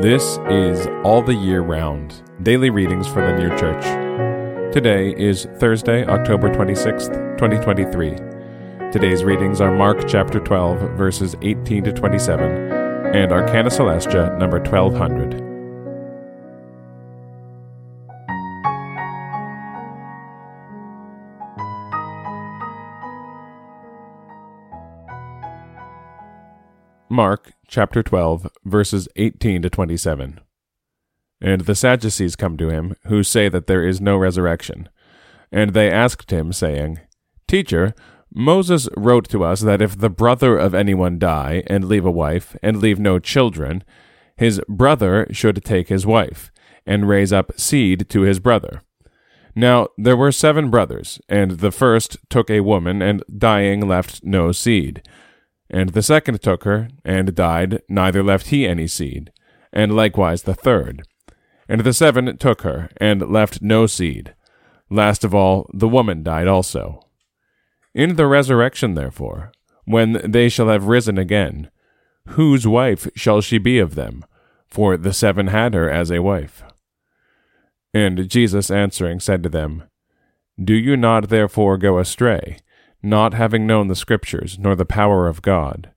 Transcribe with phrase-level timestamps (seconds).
[0.00, 3.84] This is All the Year Round Daily Readings for the New Church.
[4.72, 8.90] Today is Thursday, October 26th, 2023.
[8.90, 12.50] Today's readings are Mark chapter 12, verses 18 to 27,
[13.14, 15.49] and Arcana Coelestia, number 1200.
[27.20, 30.40] Mark chapter 12, verses 18 to 27.
[31.42, 34.88] And the Sadducees come to him, who say that there is no resurrection.
[35.52, 36.98] And they asked him, saying,
[37.46, 37.94] Teacher,
[38.32, 42.56] Moses wrote to us that if the brother of anyone die, and leave a wife,
[42.62, 43.84] and leave no children,
[44.38, 46.50] his brother should take his wife,
[46.86, 48.80] and raise up seed to his brother.
[49.54, 54.52] Now there were seven brothers, and the first took a woman, and dying left no
[54.52, 55.02] seed.
[55.70, 59.32] And the second took her, and died, neither left he any seed,
[59.72, 61.06] and likewise the third.
[61.68, 64.34] And the seven took her, and left no seed.
[64.90, 67.06] Last of all, the woman died also.
[67.94, 69.52] In the resurrection, therefore,
[69.84, 71.70] when they shall have risen again,
[72.30, 74.24] whose wife shall she be of them?
[74.66, 76.62] For the seven had her as a wife.
[77.92, 79.84] And Jesus answering said to them,
[80.62, 82.58] Do you not therefore go astray?
[83.02, 85.90] Not having known the Scriptures, nor the power of God.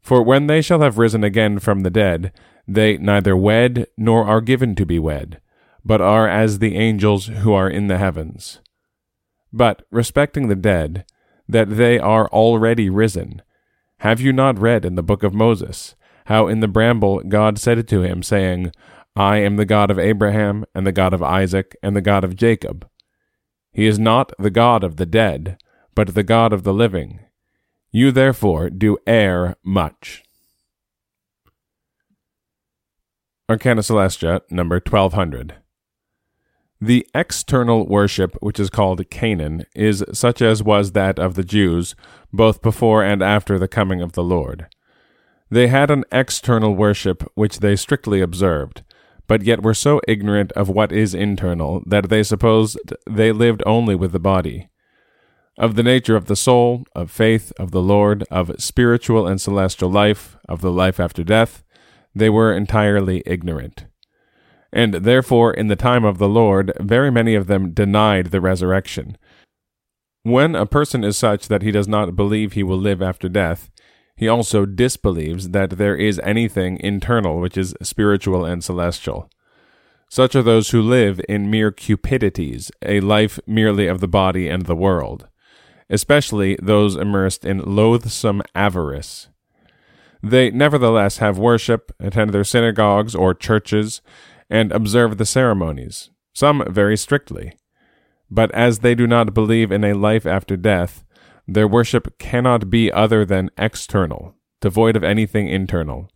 [0.00, 2.32] For when they shall have risen again from the dead,
[2.66, 5.40] they neither wed nor are given to be wed,
[5.84, 8.60] but are as the angels who are in the heavens.
[9.52, 11.04] But respecting the dead,
[11.48, 13.42] that they are already risen,
[13.98, 17.86] have you not read in the book of Moses, how in the bramble God said
[17.88, 18.72] to him, saying,
[19.16, 22.36] I am the God of Abraham, and the God of Isaac, and the God of
[22.36, 22.88] Jacob?
[23.72, 25.58] He is not the God of the dead,
[26.00, 27.20] but the God of the living.
[27.90, 30.22] You therefore do err much.
[33.50, 35.56] Arcana Coelestia, number 1200.
[36.80, 41.94] The external worship, which is called Canaan, is such as was that of the Jews,
[42.32, 44.68] both before and after the coming of the Lord.
[45.50, 48.84] They had an external worship which they strictly observed,
[49.26, 53.94] but yet were so ignorant of what is internal that they supposed they lived only
[53.94, 54.70] with the body
[55.60, 59.90] of the nature of the soul, of faith, of the Lord, of spiritual and celestial
[59.90, 61.62] life, of the life after death,
[62.14, 63.84] they were entirely ignorant.
[64.72, 69.18] And therefore, in the time of the Lord, very many of them denied the resurrection.
[70.22, 73.70] When a person is such that he does not believe he will live after death,
[74.16, 79.28] he also disbelieves that there is anything internal which is spiritual and celestial.
[80.08, 84.64] Such are those who live in mere cupidities, a life merely of the body and
[84.64, 85.26] the world
[85.90, 89.28] especially those immersed in loathsome avarice.
[90.22, 94.00] They nevertheless have worship, attend their synagogues or churches,
[94.48, 97.54] and observe the ceremonies, some very strictly.
[98.30, 101.04] But as they do not believe in a life after death,
[101.48, 106.08] their worship cannot be other than external, devoid of anything internal,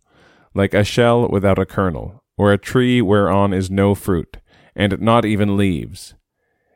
[0.53, 4.37] like a shell without a kernel, or a tree whereon is no fruit,
[4.75, 6.13] and not even leaves.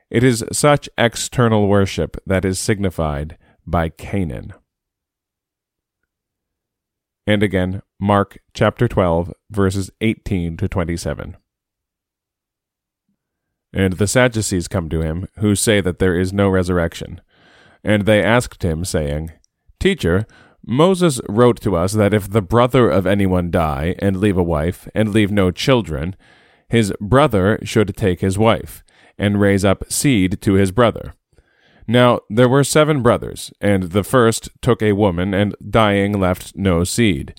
[0.10, 4.54] It is such external worship that is signified by Canaan.
[7.28, 11.38] And again, Mark chapter 12, verses 18 to 27.
[13.72, 17.22] And the Sadducees come to him, who say that there is no resurrection.
[17.84, 19.32] And they asked him, saying,
[19.80, 20.26] Teacher,
[20.66, 24.90] Moses wrote to us that if the brother of anyone die, and leave a wife,
[24.96, 26.16] and leave no children,
[26.68, 28.84] his brother should take his wife
[29.20, 31.14] and raise up seed to his brother.
[31.88, 36.84] Now there were seven brothers, and the first took a woman, and dying left no
[36.84, 37.36] seed.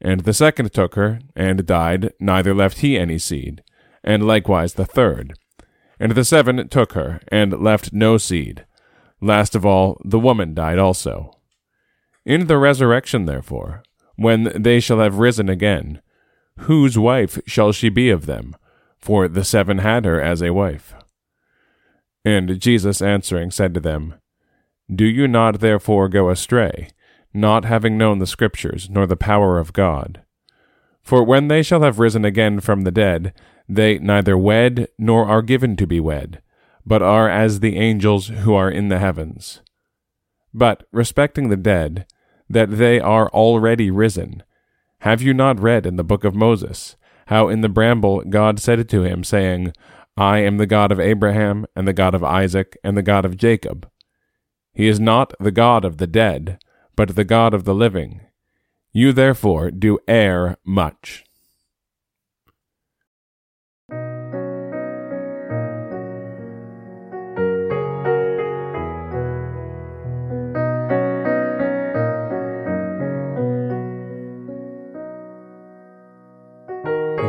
[0.00, 3.62] And the second took her, and died, neither left he any seed,
[4.04, 5.34] and likewise the third.
[5.98, 8.64] And the seven took her, and left no seed.
[9.20, 11.32] Last of all, the woman died also.
[12.24, 13.82] In the resurrection, therefore,
[14.16, 16.02] when they shall have risen again,
[16.60, 18.54] whose wife shall she be of them?
[18.98, 20.92] For the seven had her as a wife.
[22.28, 24.16] And Jesus answering said to them,
[24.94, 26.90] Do you not therefore go astray,
[27.32, 30.20] not having known the Scriptures, nor the power of God?
[31.00, 33.32] For when they shall have risen again from the dead,
[33.66, 36.42] they neither wed nor are given to be wed,
[36.84, 39.62] but are as the angels who are in the heavens.
[40.52, 42.04] But respecting the dead,
[42.50, 44.42] that they are already risen,
[44.98, 46.96] have you not read in the book of Moses,
[47.28, 49.72] how in the bramble God said to him, saying,
[50.18, 53.36] I am the God of Abraham, and the God of Isaac, and the God of
[53.36, 53.88] Jacob.
[54.72, 56.58] He is not the God of the dead,
[56.96, 58.22] but the God of the living.
[58.92, 61.24] You therefore do err much.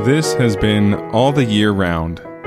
[0.06, 2.20] This has been All the Year Round